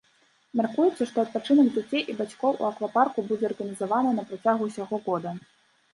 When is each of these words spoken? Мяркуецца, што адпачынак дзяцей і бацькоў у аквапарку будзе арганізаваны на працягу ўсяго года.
Мяркуецца, 0.59 1.05
што 1.09 1.17
адпачынак 1.25 1.67
дзяцей 1.75 2.01
і 2.13 2.17
бацькоў 2.21 2.57
у 2.63 2.67
аквапарку 2.71 3.27
будзе 3.31 3.45
арганізаваны 3.53 4.11
на 4.21 4.29
працягу 4.31 4.63
ўсяго 4.71 5.03
года. 5.09 5.29